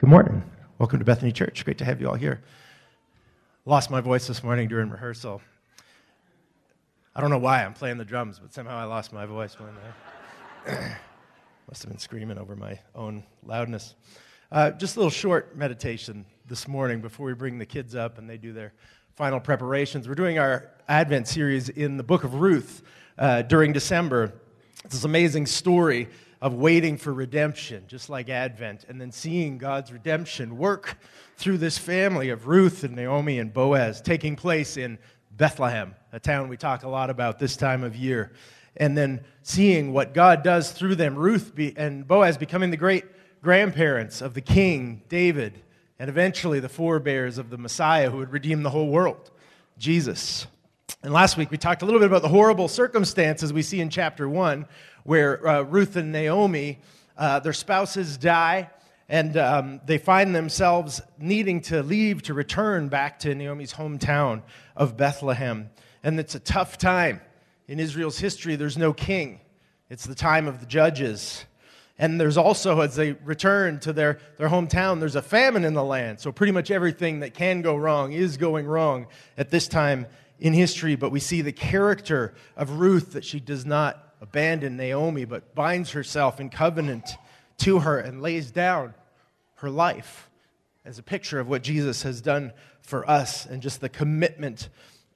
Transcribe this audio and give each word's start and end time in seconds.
Good 0.00 0.08
morning. 0.08 0.42
Welcome 0.78 0.98
to 0.98 1.04
Bethany 1.04 1.30
Church. 1.30 1.62
Great 1.62 1.76
to 1.76 1.84
have 1.84 2.00
you 2.00 2.08
all 2.08 2.14
here. 2.14 2.40
Lost 3.66 3.90
my 3.90 4.00
voice 4.00 4.26
this 4.26 4.42
morning 4.42 4.66
during 4.66 4.88
rehearsal. 4.88 5.42
I 7.14 7.20
don't 7.20 7.28
know 7.28 7.36
why 7.36 7.62
I'm 7.62 7.74
playing 7.74 7.98
the 7.98 8.04
drums, 8.06 8.38
but 8.38 8.50
somehow 8.50 8.78
I 8.78 8.84
lost 8.84 9.12
my 9.12 9.26
voice 9.26 9.58
when 9.60 9.68
I 10.66 10.72
must 11.68 11.82
have 11.82 11.90
been 11.90 11.98
screaming 11.98 12.38
over 12.38 12.56
my 12.56 12.78
own 12.94 13.24
loudness. 13.44 13.94
Uh, 14.50 14.70
just 14.70 14.96
a 14.96 15.00
little 15.00 15.10
short 15.10 15.54
meditation 15.54 16.24
this 16.46 16.66
morning 16.66 17.02
before 17.02 17.26
we 17.26 17.34
bring 17.34 17.58
the 17.58 17.66
kids 17.66 17.94
up 17.94 18.16
and 18.16 18.26
they 18.26 18.38
do 18.38 18.54
their 18.54 18.72
final 19.16 19.38
preparations. 19.38 20.08
We're 20.08 20.14
doing 20.14 20.38
our 20.38 20.70
Advent 20.88 21.28
series 21.28 21.68
in 21.68 21.98
the 21.98 22.02
book 22.02 22.24
of 22.24 22.36
Ruth 22.36 22.84
uh, 23.18 23.42
during 23.42 23.74
December. 23.74 24.32
It's 24.82 24.94
this 24.94 25.04
amazing 25.04 25.44
story 25.44 26.08
of 26.40 26.54
waiting 26.54 26.96
for 26.96 27.12
redemption, 27.12 27.84
just 27.86 28.08
like 28.08 28.28
Advent, 28.28 28.86
and 28.88 29.00
then 29.00 29.12
seeing 29.12 29.58
God's 29.58 29.92
redemption 29.92 30.56
work 30.56 30.98
through 31.36 31.58
this 31.58 31.76
family 31.76 32.30
of 32.30 32.46
Ruth 32.46 32.82
and 32.82 32.96
Naomi 32.96 33.38
and 33.38 33.52
Boaz, 33.52 34.00
taking 34.00 34.36
place 34.36 34.76
in 34.76 34.98
Bethlehem, 35.30 35.94
a 36.12 36.20
town 36.20 36.48
we 36.48 36.56
talk 36.56 36.82
a 36.82 36.88
lot 36.88 37.10
about 37.10 37.38
this 37.38 37.56
time 37.56 37.84
of 37.84 37.94
year. 37.94 38.32
And 38.76 38.96
then 38.96 39.24
seeing 39.42 39.92
what 39.92 40.14
God 40.14 40.42
does 40.42 40.72
through 40.72 40.94
them, 40.94 41.16
Ruth 41.16 41.54
be, 41.54 41.76
and 41.76 42.06
Boaz 42.06 42.38
becoming 42.38 42.70
the 42.70 42.76
great 42.76 43.04
grandparents 43.42 44.22
of 44.22 44.34
the 44.34 44.40
king, 44.40 45.02
David, 45.08 45.62
and 45.98 46.08
eventually 46.08 46.60
the 46.60 46.68
forebears 46.68 47.36
of 47.36 47.50
the 47.50 47.58
Messiah 47.58 48.10
who 48.10 48.18
would 48.18 48.32
redeem 48.32 48.62
the 48.62 48.70
whole 48.70 48.88
world, 48.88 49.30
Jesus. 49.76 50.46
And 51.02 51.12
last 51.12 51.36
week 51.36 51.50
we 51.50 51.56
talked 51.56 51.82
a 51.82 51.84
little 51.84 52.00
bit 52.00 52.06
about 52.06 52.22
the 52.22 52.28
horrible 52.28 52.68
circumstances 52.68 53.52
we 53.52 53.62
see 53.62 53.80
in 53.80 53.90
chapter 53.90 54.28
1 54.28 54.66
where 55.04 55.46
uh, 55.46 55.62
Ruth 55.62 55.96
and 55.96 56.12
Naomi, 56.12 56.78
uh, 57.16 57.40
their 57.40 57.52
spouses 57.52 58.16
die, 58.16 58.70
and 59.08 59.36
um, 59.36 59.80
they 59.86 59.98
find 59.98 60.34
themselves 60.34 61.00
needing 61.18 61.62
to 61.62 61.82
leave 61.82 62.22
to 62.24 62.34
return 62.34 62.88
back 62.88 63.18
to 63.20 63.34
Naomi's 63.34 63.72
hometown 63.72 64.42
of 64.76 64.96
Bethlehem. 64.96 65.70
And 66.02 66.20
it's 66.20 66.34
a 66.34 66.40
tough 66.40 66.78
time. 66.78 67.20
In 67.66 67.80
Israel's 67.80 68.18
history, 68.18 68.56
there's 68.56 68.78
no 68.78 68.92
king, 68.92 69.40
it's 69.88 70.04
the 70.04 70.14
time 70.14 70.48
of 70.48 70.60
the 70.60 70.66
judges. 70.66 71.44
And 71.98 72.18
there's 72.18 72.38
also, 72.38 72.80
as 72.80 72.96
they 72.96 73.12
return 73.12 73.78
to 73.80 73.92
their, 73.92 74.20
their 74.38 74.48
hometown, 74.48 75.00
there's 75.00 75.16
a 75.16 75.22
famine 75.22 75.66
in 75.66 75.74
the 75.74 75.84
land. 75.84 76.18
So, 76.18 76.32
pretty 76.32 76.52
much 76.52 76.70
everything 76.70 77.20
that 77.20 77.34
can 77.34 77.60
go 77.60 77.76
wrong 77.76 78.12
is 78.12 78.38
going 78.38 78.66
wrong 78.66 79.06
at 79.36 79.50
this 79.50 79.68
time 79.68 80.06
in 80.40 80.52
history. 80.52 80.96
But 80.96 81.12
we 81.12 81.20
see 81.20 81.42
the 81.42 81.52
character 81.52 82.34
of 82.56 82.80
Ruth 82.80 83.12
that 83.12 83.24
she 83.24 83.38
does 83.38 83.64
not 83.64 84.14
abandon 84.20 84.76
Naomi, 84.76 85.24
but 85.24 85.54
binds 85.54 85.90
herself 85.92 86.40
in 86.40 86.50
covenant 86.50 87.08
to 87.58 87.80
her 87.80 87.98
and 87.98 88.20
lays 88.20 88.50
down 88.50 88.94
her 89.56 89.70
life 89.70 90.30
as 90.84 90.98
a 90.98 91.02
picture 91.02 91.38
of 91.38 91.48
what 91.48 91.62
Jesus 91.62 92.02
has 92.02 92.20
done 92.20 92.52
for 92.80 93.08
us 93.08 93.46
and 93.46 93.62
just 93.62 93.80
the 93.80 93.88
commitment 93.88 94.68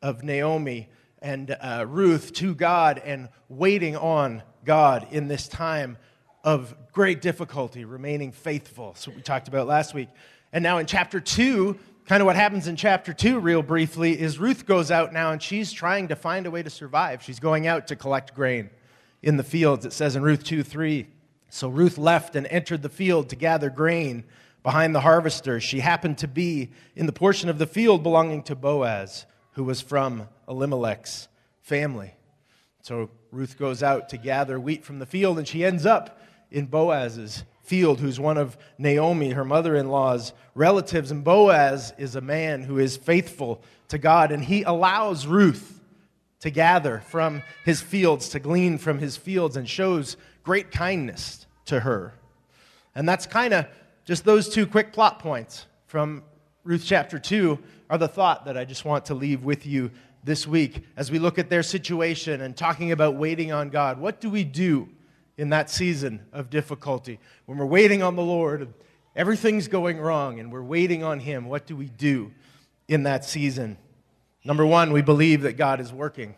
of 0.02 0.22
Naomi 0.22 0.88
and 1.20 1.56
uh, 1.58 1.86
Ruth 1.88 2.34
to 2.34 2.54
God 2.54 3.00
and 3.02 3.30
waiting 3.48 3.96
on 3.96 4.42
God 4.64 5.08
in 5.10 5.26
this 5.28 5.48
time 5.48 5.96
of 6.44 6.74
great 6.92 7.22
difficulty, 7.22 7.86
remaining 7.86 8.30
faithful. 8.30 8.94
What 9.04 9.16
we 9.16 9.22
talked 9.22 9.48
about 9.48 9.66
last 9.66 9.94
week. 9.94 10.08
And 10.52 10.62
now 10.62 10.78
in 10.78 10.86
chapter 10.86 11.20
2, 11.20 11.78
kind 12.06 12.20
of 12.20 12.26
what 12.26 12.36
happens 12.36 12.66
in 12.66 12.76
chapter 12.76 13.12
2, 13.12 13.38
real 13.38 13.62
briefly, 13.62 14.18
is 14.18 14.38
Ruth 14.38 14.66
goes 14.66 14.90
out 14.90 15.12
now 15.12 15.32
and 15.32 15.42
she's 15.42 15.72
trying 15.72 16.08
to 16.08 16.16
find 16.16 16.46
a 16.46 16.50
way 16.50 16.62
to 16.62 16.70
survive. 16.70 17.22
She's 17.22 17.40
going 17.40 17.66
out 17.66 17.86
to 17.88 17.96
collect 17.96 18.34
grain 18.34 18.70
in 19.22 19.36
the 19.36 19.42
fields. 19.42 19.86
It 19.86 19.92
says 19.92 20.16
in 20.16 20.22
Ruth 20.22 20.44
2 20.44 20.62
3. 20.62 21.06
So 21.48 21.68
Ruth 21.68 21.98
left 21.98 22.36
and 22.36 22.46
entered 22.48 22.82
the 22.82 22.88
field 22.88 23.28
to 23.30 23.36
gather 23.36 23.70
grain 23.70 24.24
behind 24.62 24.94
the 24.94 25.00
harvesters. 25.00 25.62
She 25.62 25.80
happened 25.80 26.18
to 26.18 26.28
be 26.28 26.70
in 26.96 27.06
the 27.06 27.12
portion 27.12 27.48
of 27.48 27.58
the 27.58 27.66
field 27.66 28.02
belonging 28.02 28.42
to 28.44 28.56
Boaz, 28.56 29.24
who 29.52 29.64
was 29.64 29.80
from 29.80 30.28
Elimelech's 30.48 31.28
family. 31.60 32.14
So 32.82 33.08
Ruth 33.30 33.58
goes 33.58 33.82
out 33.82 34.08
to 34.10 34.16
gather 34.18 34.58
wheat 34.58 34.84
from 34.84 34.98
the 34.98 35.06
field, 35.06 35.38
and 35.38 35.46
she 35.46 35.64
ends 35.64 35.86
up 35.86 36.20
in 36.50 36.66
Boaz's 36.66 37.44
field, 37.64 37.98
who's 37.98 38.20
one 38.20 38.38
of 38.38 38.56
Naomi, 38.78 39.30
her 39.30 39.44
mother 39.44 39.74
in 39.74 39.88
law's 39.88 40.32
relatives. 40.54 41.10
And 41.10 41.24
Boaz 41.24 41.92
is 41.98 42.14
a 42.14 42.20
man 42.20 42.62
who 42.62 42.78
is 42.78 42.96
faithful 42.96 43.62
to 43.88 43.98
God, 43.98 44.30
and 44.30 44.44
he 44.44 44.62
allows 44.62 45.26
Ruth 45.26 45.80
to 46.40 46.50
gather 46.50 47.02
from 47.08 47.42
his 47.64 47.80
fields, 47.80 48.28
to 48.30 48.38
glean 48.38 48.78
from 48.78 48.98
his 48.98 49.16
fields, 49.16 49.56
and 49.56 49.68
shows 49.68 50.16
great 50.42 50.70
kindness 50.70 51.46
to 51.66 51.80
her. 51.80 52.14
And 52.94 53.08
that's 53.08 53.26
kind 53.26 53.54
of 53.54 53.66
just 54.04 54.24
those 54.24 54.48
two 54.48 54.66
quick 54.66 54.92
plot 54.92 55.18
points 55.18 55.66
from 55.86 56.22
Ruth 56.62 56.84
chapter 56.84 57.18
2 57.18 57.58
are 57.88 57.98
the 57.98 58.08
thought 58.08 58.44
that 58.44 58.56
I 58.56 58.64
just 58.64 58.84
want 58.84 59.06
to 59.06 59.14
leave 59.14 59.44
with 59.44 59.66
you 59.66 59.90
this 60.22 60.46
week 60.46 60.84
as 60.96 61.10
we 61.10 61.18
look 61.18 61.38
at 61.38 61.50
their 61.50 61.62
situation 61.62 62.40
and 62.40 62.56
talking 62.56 62.92
about 62.92 63.16
waiting 63.16 63.52
on 63.52 63.70
God. 63.70 63.98
What 63.98 64.20
do 64.20 64.30
we 64.30 64.44
do 64.44 64.88
in 65.36 65.50
that 65.50 65.70
season 65.70 66.26
of 66.32 66.50
difficulty? 66.50 67.18
When 67.46 67.58
we're 67.58 67.66
waiting 67.66 68.02
on 68.02 68.16
the 68.16 68.22
Lord, 68.22 68.72
everything's 69.16 69.68
going 69.68 69.98
wrong, 69.98 70.40
and 70.40 70.52
we're 70.52 70.62
waiting 70.62 71.02
on 71.02 71.20
Him, 71.20 71.46
what 71.46 71.66
do 71.66 71.76
we 71.76 71.86
do 71.86 72.32
in 72.88 73.04
that 73.04 73.24
season? 73.24 73.78
Number 74.44 74.66
one, 74.66 74.92
we 74.92 75.02
believe 75.02 75.42
that 75.42 75.56
God 75.56 75.80
is 75.80 75.92
working. 75.92 76.34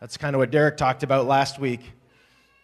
That's 0.00 0.16
kind 0.16 0.36
of 0.36 0.38
what 0.38 0.50
Derek 0.50 0.76
talked 0.76 1.02
about 1.02 1.26
last 1.26 1.58
week. 1.58 1.80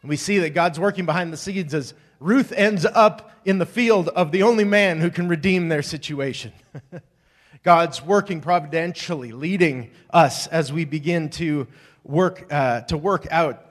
And 0.03 0.09
we 0.09 0.17
see 0.17 0.39
that 0.41 0.51
God's 0.51 0.79
working 0.79 1.07
behind 1.07 1.33
the 1.33 1.37
scenes 1.37 1.75
as 1.75 1.95
Ruth 2.21 2.53
ends 2.53 2.85
up 2.85 3.33
in 3.45 3.59
the 3.59 3.67
field 3.67 4.09
of 4.11 4.33
the 4.33 4.43
only 4.43 4.65
man 4.65 5.01
who 5.01 5.11
can 5.11 5.29
redeem 5.29 5.69
their 5.69 5.83
situation. 5.83 6.53
God's 7.65 8.03
working 8.03 8.41
providentially, 8.41 9.33
leading 9.33 9.91
us 10.11 10.47
as 10.47 10.73
we 10.73 10.85
begin 10.85 11.31
to 11.31 11.67
work, 12.05 12.47
uh, 12.53 12.83
to 12.83 12.97
work 12.97 13.27
out. 13.31 13.64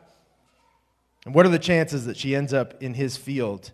And 1.25 1.33
what 1.33 1.45
are 1.45 1.49
the 1.49 1.59
chances 1.59 2.05
that 2.05 2.17
she 2.17 2.35
ends 2.35 2.53
up 2.53 2.81
in 2.81 2.93
his 2.93 3.17
field? 3.17 3.71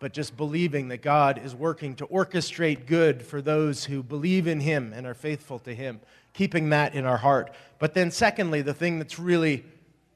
but 0.00 0.14
just 0.14 0.36
believing 0.36 0.88
that 0.88 1.02
God 1.02 1.38
is 1.44 1.54
working 1.54 1.94
to 1.96 2.06
orchestrate 2.06 2.86
good 2.86 3.22
for 3.22 3.42
those 3.42 3.84
who 3.84 4.02
believe 4.02 4.46
in 4.46 4.58
Him 4.60 4.92
and 4.96 5.06
are 5.06 5.14
faithful 5.14 5.58
to 5.60 5.74
Him, 5.74 6.00
keeping 6.32 6.70
that 6.70 6.94
in 6.94 7.04
our 7.04 7.18
heart. 7.18 7.54
But 7.78 7.92
then, 7.92 8.10
secondly, 8.10 8.62
the 8.62 8.74
thing 8.74 8.98
that's 8.98 9.18
really 9.18 9.64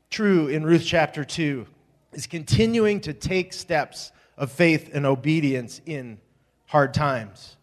true 0.09 0.49
in 0.49 0.65
Ruth 0.65 0.85
chapter 0.85 1.23
2 1.23 1.67
is 2.15 2.27
continuing 2.27 3.01
to 3.03 3.13
take 3.13 3.53
steps 3.53 4.11
of 4.39 4.51
faith 4.51 4.91
and 4.95 5.05
obedience 5.05 5.83
in 5.85 6.19
hard 6.67 6.95
times. 6.95 7.57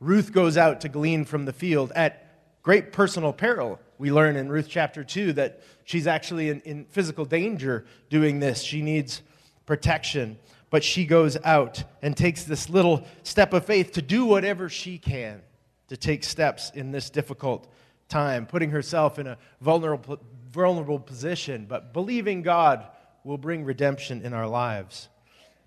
Ruth 0.00 0.32
goes 0.32 0.56
out 0.56 0.80
to 0.80 0.88
glean 0.88 1.26
from 1.26 1.44
the 1.44 1.52
field 1.52 1.92
at 1.94 2.32
great 2.62 2.92
personal 2.92 3.32
peril. 3.32 3.78
We 3.98 4.12
learn 4.12 4.36
in 4.36 4.48
Ruth 4.48 4.68
chapter 4.68 5.02
2 5.04 5.34
that 5.34 5.60
she's 5.84 6.06
actually 6.06 6.50
in, 6.50 6.60
in 6.60 6.84
physical 6.86 7.24
danger 7.24 7.84
doing 8.10 8.40
this. 8.40 8.62
She 8.62 8.82
needs 8.82 9.22
protection 9.66 10.38
but 10.70 10.84
she 10.84 11.06
goes 11.06 11.36
out 11.44 11.82
and 12.02 12.16
takes 12.16 12.44
this 12.44 12.68
little 12.68 13.04
step 13.22 13.52
of 13.52 13.64
faith 13.64 13.92
to 13.92 14.02
do 14.02 14.24
whatever 14.24 14.68
she 14.68 14.98
can 14.98 15.40
to 15.88 15.96
take 15.96 16.22
steps 16.22 16.70
in 16.74 16.92
this 16.92 17.08
difficult 17.08 17.72
time, 18.08 18.46
putting 18.46 18.70
herself 18.70 19.18
in 19.18 19.26
a 19.26 19.38
vulnerable, 19.60 20.18
vulnerable 20.50 20.98
position, 20.98 21.66
but 21.66 21.92
believing 21.92 22.42
God 22.42 22.86
will 23.24 23.38
bring 23.38 23.64
redemption 23.64 24.22
in 24.22 24.34
our 24.34 24.46
lives. 24.46 25.08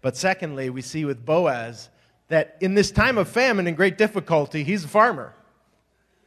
But 0.01 0.15
secondly, 0.15 0.69
we 0.69 0.81
see 0.81 1.05
with 1.05 1.25
Boaz 1.25 1.89
that 2.27 2.57
in 2.61 2.75
this 2.75 2.91
time 2.91 3.17
of 3.17 3.27
famine 3.27 3.67
and 3.67 3.75
great 3.75 3.97
difficulty, 3.97 4.63
he's 4.63 4.85
a 4.85 4.87
farmer. 4.87 5.33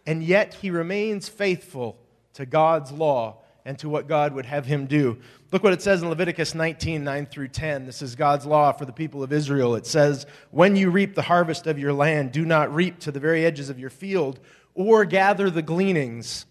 And 0.07 0.23
yet 0.23 0.55
he 0.55 0.71
remains 0.71 1.29
faithful 1.29 1.99
to 2.35 2.47
God's 2.47 2.93
law 2.93 3.39
and 3.65 3.79
to 3.79 3.89
what 3.89 4.07
God 4.07 4.35
would 4.35 4.47
have 4.47 4.67
him 4.67 4.87
do. 4.87 5.19
Look 5.51 5.63
what 5.63 5.73
it 5.73 5.81
says 5.81 6.03
in 6.03 6.09
Leviticus 6.09 6.55
19 6.55 7.03
9 7.03 7.27
through 7.27 7.49
10. 7.49 7.87
This 7.87 8.03
is 8.03 8.15
God's 8.15 8.45
law 8.45 8.73
for 8.73 8.85
the 8.85 8.93
people 8.93 9.23
of 9.23 9.33
Israel. 9.33 9.75
It 9.75 9.87
says, 9.87 10.27
When 10.51 10.77
you 10.77 10.91
reap 10.91 11.15
the 11.15 11.23
harvest 11.23 11.67
of 11.67 11.79
your 11.79 11.93
land, 11.93 12.33
do 12.33 12.45
not 12.45 12.75
reap 12.75 12.99
to 13.01 13.13
the 13.13 13.21
very 13.21 13.47
edges 13.47 13.71
of 13.71 13.79
your 13.79 13.91
field 13.91 14.41
or 14.75 15.05
gather 15.05 15.49
the 15.49 15.63
gleanings 15.63 16.45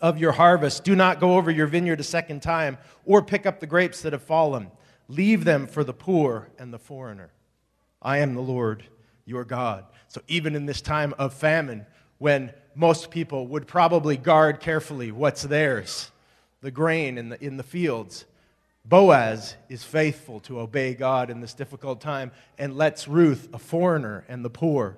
of 0.00 0.18
your 0.18 0.32
harvest. 0.32 0.84
Do 0.84 0.94
not 0.94 1.20
go 1.20 1.36
over 1.36 1.50
your 1.50 1.66
vineyard 1.66 2.00
a 2.00 2.04
second 2.04 2.42
time 2.42 2.78
or 3.04 3.22
pick 3.22 3.46
up 3.46 3.60
the 3.60 3.66
grapes 3.66 4.02
that 4.02 4.12
have 4.12 4.22
fallen. 4.22 4.70
Leave 5.08 5.44
them 5.44 5.66
for 5.66 5.82
the 5.82 5.92
poor 5.92 6.48
and 6.58 6.72
the 6.72 6.78
foreigner. 6.78 7.32
I 8.00 8.18
am 8.18 8.34
the 8.34 8.40
Lord 8.40 8.84
your 9.24 9.44
God. 9.44 9.84
So, 10.08 10.20
even 10.28 10.54
in 10.54 10.66
this 10.66 10.80
time 10.80 11.14
of 11.18 11.34
famine, 11.34 11.86
when 12.18 12.52
most 12.80 13.10
people 13.10 13.46
would 13.46 13.66
probably 13.66 14.16
guard 14.16 14.58
carefully 14.58 15.12
what's 15.12 15.42
theirs, 15.42 16.10
the 16.62 16.70
grain 16.70 17.18
in 17.18 17.28
the, 17.28 17.44
in 17.44 17.58
the 17.58 17.62
fields. 17.62 18.24
Boaz 18.86 19.54
is 19.68 19.84
faithful 19.84 20.40
to 20.40 20.58
obey 20.58 20.94
God 20.94 21.28
in 21.28 21.42
this 21.42 21.52
difficult 21.52 22.00
time 22.00 22.32
and 22.58 22.78
lets 22.78 23.06
Ruth, 23.06 23.50
a 23.52 23.58
foreigner 23.58 24.24
and 24.28 24.42
the 24.42 24.48
poor 24.48 24.96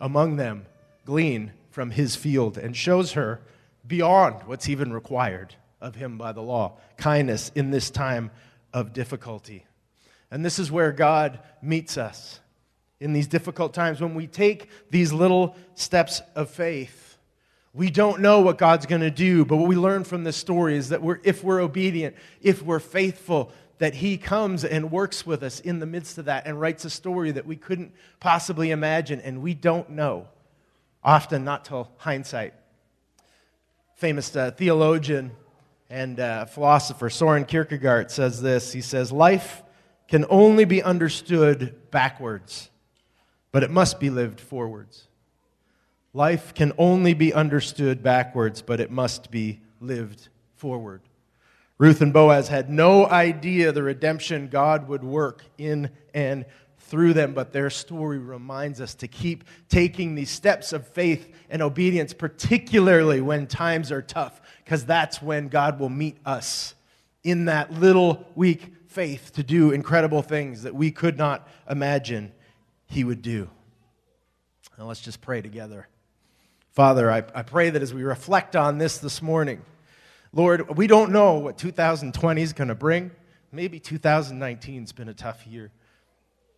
among 0.00 0.36
them, 0.36 0.64
glean 1.04 1.52
from 1.70 1.90
his 1.90 2.16
field 2.16 2.56
and 2.56 2.74
shows 2.74 3.12
her 3.12 3.42
beyond 3.86 4.42
what's 4.46 4.70
even 4.70 4.90
required 4.90 5.54
of 5.82 5.96
him 5.96 6.16
by 6.16 6.32
the 6.32 6.40
law 6.40 6.78
kindness 6.96 7.52
in 7.54 7.70
this 7.70 7.90
time 7.90 8.30
of 8.72 8.94
difficulty. 8.94 9.66
And 10.30 10.42
this 10.42 10.58
is 10.58 10.72
where 10.72 10.90
God 10.90 11.38
meets 11.60 11.98
us 11.98 12.40
in 13.00 13.12
these 13.12 13.26
difficult 13.26 13.74
times, 13.74 14.00
when 14.00 14.14
we 14.14 14.26
take 14.26 14.68
these 14.90 15.12
little 15.12 15.56
steps 15.74 16.22
of 16.34 16.50
faith, 16.50 17.18
we 17.72 17.90
don't 17.90 18.20
know 18.20 18.40
what 18.40 18.56
God's 18.56 18.86
going 18.86 19.00
to 19.00 19.10
do, 19.10 19.44
but 19.44 19.56
what 19.56 19.68
we 19.68 19.74
learn 19.74 20.04
from 20.04 20.22
this 20.22 20.36
story 20.36 20.76
is 20.76 20.90
that 20.90 21.02
we're, 21.02 21.18
if 21.24 21.42
we're 21.42 21.60
obedient, 21.60 22.14
if 22.40 22.62
we're 22.62 22.78
faithful, 22.78 23.52
that 23.78 23.94
He 23.94 24.16
comes 24.16 24.64
and 24.64 24.92
works 24.92 25.26
with 25.26 25.42
us 25.42 25.58
in 25.58 25.80
the 25.80 25.86
midst 25.86 26.16
of 26.18 26.26
that 26.26 26.46
and 26.46 26.60
writes 26.60 26.84
a 26.84 26.90
story 26.90 27.32
that 27.32 27.46
we 27.46 27.56
couldn't 27.56 27.92
possibly 28.20 28.70
imagine, 28.70 29.20
and 29.20 29.42
we 29.42 29.54
don't 29.54 29.90
know, 29.90 30.28
often 31.02 31.44
not 31.44 31.64
till 31.64 31.90
hindsight. 31.96 32.54
Famous 33.96 34.34
uh, 34.36 34.52
theologian 34.52 35.32
and 35.90 36.20
uh, 36.20 36.44
philosopher 36.44 37.10
Soren 37.10 37.44
Kierkegaard 37.44 38.10
says 38.10 38.40
this 38.40 38.72
He 38.72 38.80
says, 38.80 39.10
Life 39.10 39.62
can 40.06 40.24
only 40.28 40.64
be 40.64 40.82
understood 40.82 41.90
backwards, 41.90 42.70
but 43.54 43.62
it 43.62 43.70
must 43.70 44.00
be 44.00 44.10
lived 44.10 44.40
forwards. 44.40 45.06
Life 46.12 46.54
can 46.54 46.72
only 46.76 47.14
be 47.14 47.32
understood 47.32 48.02
backwards, 48.02 48.60
but 48.60 48.80
it 48.80 48.90
must 48.90 49.30
be 49.30 49.60
lived 49.78 50.28
forward. 50.54 51.02
Ruth 51.78 52.00
and 52.00 52.12
Boaz 52.12 52.48
had 52.48 52.68
no 52.68 53.06
idea 53.06 53.70
the 53.70 53.84
redemption 53.84 54.48
God 54.48 54.88
would 54.88 55.04
work 55.04 55.44
in 55.56 55.90
and 56.12 56.46
through 56.80 57.12
them, 57.12 57.32
but 57.32 57.52
their 57.52 57.70
story 57.70 58.18
reminds 58.18 58.80
us 58.80 58.92
to 58.96 59.06
keep 59.06 59.44
taking 59.68 60.16
these 60.16 60.30
steps 60.30 60.72
of 60.72 60.88
faith 60.88 61.32
and 61.48 61.62
obedience, 61.62 62.12
particularly 62.12 63.20
when 63.20 63.46
times 63.46 63.92
are 63.92 64.02
tough, 64.02 64.42
because 64.64 64.84
that's 64.84 65.22
when 65.22 65.46
God 65.46 65.78
will 65.78 65.90
meet 65.90 66.16
us 66.26 66.74
in 67.22 67.44
that 67.44 67.72
little 67.72 68.26
weak 68.34 68.72
faith 68.88 69.30
to 69.34 69.44
do 69.44 69.70
incredible 69.70 70.22
things 70.22 70.64
that 70.64 70.74
we 70.74 70.90
could 70.90 71.16
not 71.16 71.46
imagine 71.70 72.32
He 72.86 73.04
would 73.04 73.22
do. 73.22 73.48
Now 74.78 74.86
let's 74.86 75.00
just 75.00 75.20
pray 75.20 75.42
together. 75.42 75.88
Father, 76.72 77.10
I, 77.10 77.18
I 77.34 77.42
pray 77.42 77.70
that 77.70 77.82
as 77.82 77.94
we 77.94 78.02
reflect 78.02 78.56
on 78.56 78.78
this 78.78 78.98
this 78.98 79.22
morning, 79.22 79.62
Lord, 80.32 80.76
we 80.76 80.88
don't 80.88 81.12
know 81.12 81.34
what 81.34 81.58
2020 81.58 82.42
is 82.42 82.52
going 82.52 82.68
to 82.68 82.74
bring. 82.74 83.12
Maybe 83.52 83.78
2019's 83.78 84.90
been 84.90 85.08
a 85.08 85.14
tough 85.14 85.46
year. 85.46 85.70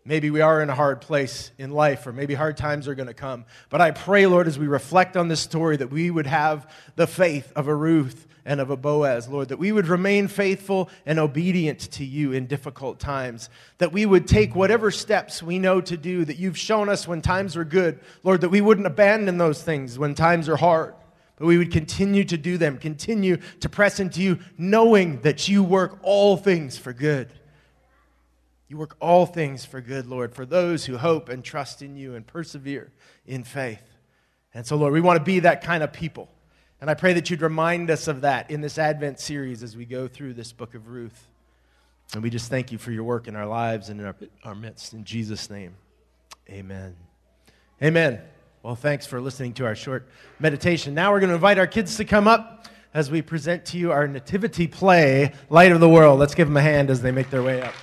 Maybe 0.07 0.31
we 0.31 0.41
are 0.41 0.63
in 0.63 0.71
a 0.71 0.75
hard 0.75 1.01
place 1.01 1.51
in 1.59 1.73
life, 1.73 2.07
or 2.07 2.13
maybe 2.13 2.35
hard 2.35 2.57
times 2.57 2.87
are 2.87 2.95
going 2.95 3.09
to 3.09 3.15
come. 3.15 3.45
But 3.71 3.81
I 3.81 3.91
pray, 3.91 4.27
Lord, 4.27 4.47
as 4.47 4.57
we 4.57 4.69
reflect 4.69 5.17
on 5.17 5.27
this 5.27 5.41
story, 5.41 5.77
that 5.79 5.91
we 5.91 6.13
would 6.13 6.29
have 6.29 6.71
the 6.95 7.09
faith 7.09 7.53
of 7.57 7.67
a 7.67 7.75
Ruth 7.75 8.29
and 8.45 8.61
of 8.61 8.71
a 8.71 8.77
Boaz, 8.77 9.29
Lord, 9.29 9.49
that 9.49 9.59
we 9.59 9.73
would 9.73 9.89
remain 9.89 10.29
faithful 10.29 10.89
and 11.05 11.19
obedient 11.19 11.81
to 11.91 12.05
you 12.05 12.31
in 12.31 12.47
difficult 12.47 13.01
times, 13.01 13.51
that 13.79 13.93
we 13.93 14.07
would 14.07 14.29
take 14.29 14.55
whatever 14.55 14.93
steps 14.93 15.43
we 15.43 15.59
know 15.59 15.81
to 15.81 15.97
do 15.97 16.25
that 16.25 16.39
you've 16.39 16.57
shown 16.57 16.89
us 16.89 17.09
when 17.09 17.21
times 17.21 17.57
are 17.57 17.65
good, 17.65 17.99
Lord, 18.23 18.43
that 18.43 18.51
we 18.51 18.61
wouldn't 18.61 18.87
abandon 18.87 19.39
those 19.39 19.61
things 19.61 19.99
when 19.99 20.15
times 20.15 20.49
are 20.49 20.57
hard, 20.57 20.95
but 21.37 21.47
we 21.47 21.59
would 21.59 21.73
continue 21.73 22.23
to 22.23 22.39
do 22.39 22.57
them, 22.57 22.79
continue 22.79 23.39
to 23.59 23.69
press 23.69 23.99
into 23.99 24.23
you, 24.23 24.39
knowing 24.57 25.21
that 25.23 25.49
you 25.49 25.65
work 25.65 25.99
all 26.03 26.37
things 26.37 26.79
for 26.79 26.93
good. 26.93 27.29
You 28.69 28.77
work 28.79 28.97
all 29.01 29.27
things 29.27 29.65
for 29.65 29.81
good, 29.81 30.07
Lord, 30.07 30.35
for 30.35 30.45
those 30.45 30.87
who 30.87 30.97
hope 30.97 31.29
and 31.29 31.45
trust 31.45 31.83
in 31.83 31.97
you 31.97 32.15
and 32.15 32.27
persevere 32.27 32.91
in 33.27 33.45
faith. 33.45 33.83
And 34.55 34.67
so, 34.67 34.77
Lord, 34.77 34.93
we 34.93 35.01
want 35.01 35.19
to 35.19 35.25
be 35.25 35.41
that 35.41 35.63
kind 35.63 35.83
of 35.83 35.93
people. 35.93 36.29
And 36.81 36.91
I 36.91 36.95
pray 36.95 37.13
that 37.15 37.31
you'd 37.31 37.43
remind 37.43 37.91
us 37.91 38.09
of 38.09 38.23
that 38.23 38.51
in 38.51 38.61
this 38.61 38.77
Advent 38.77 39.21
series 39.21 39.63
as 39.63 39.77
we 39.77 39.85
go 39.85 40.09
through 40.09 40.35
this 40.35 40.53
book 40.53 40.75
of 40.75 40.89
Ruth. 40.89 41.29
And 42.13 42.23
we 42.23 42.31
just 42.31 42.51
thank 42.51 42.73
you 42.73 42.79
for 42.79 42.91
your 42.91 43.05
work 43.05 43.29
in 43.29 43.37
our 43.37 43.47
lives 43.47 43.89
and 43.89 44.01
in 44.01 44.07
our, 44.07 44.17
our 44.45 44.55
midst. 44.55 44.93
In 44.93 45.05
Jesus' 45.05 45.49
name, 45.49 45.75
amen. 46.51 46.97
Amen. 47.83 48.21
Well, 48.63 48.77
thanks 48.77 49.07
for 49.07 49.21
listening 49.21 49.55
to 49.55 49.65
our 49.65 49.75
short 49.75 50.09
meditation. 50.41 50.95
Now 50.95 51.13
we're 51.13 51.21
going 51.21 51.31
to 51.31 51.37
invite 51.37 51.59
our 51.59 51.67
kids 51.67 51.97
to 51.99 52.05
come 52.05 52.27
up 52.27 52.67
as 52.95 53.11
we 53.11 53.23
present 53.23 53.65
to 53.67 53.79
you 53.79 53.93
our 53.93 54.09
nativity 54.09 54.67
play, 54.67 55.33
Light 55.51 55.73
of 55.73 55.81
the 55.81 55.89
World. 55.89 56.19
Let's 56.19 56.35
give 56.35 56.49
them 56.49 56.57
a 56.57 56.63
hand 56.63 56.91
as 56.91 57.03
they 57.03 57.11
make 57.11 57.31
their 57.31 57.43
way 57.43 57.63
up. 57.63 57.75